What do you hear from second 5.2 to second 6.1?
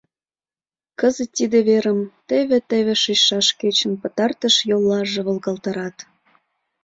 волгалтарат.